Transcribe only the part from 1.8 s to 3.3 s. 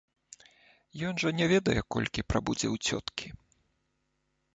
колькі прабудзе ў цёткі.